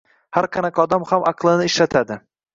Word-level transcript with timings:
Har 0.37 0.47
qanaqa 0.57 0.85
odam 0.85 1.05
ham 1.11 1.29
aqlini 1.33 1.69
ishlatadi. 1.73 2.21